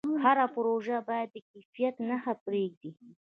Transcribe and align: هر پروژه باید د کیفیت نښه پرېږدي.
هر 0.23 0.37
پروژه 0.55 0.97
باید 1.07 1.29
د 1.33 1.37
کیفیت 1.49 1.95
نښه 2.09 2.33
پرېږدي. 2.45 2.91